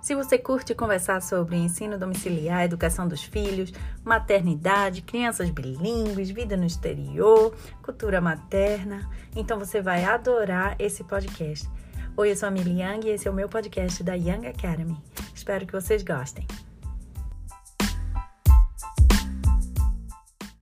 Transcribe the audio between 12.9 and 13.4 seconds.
e esse é o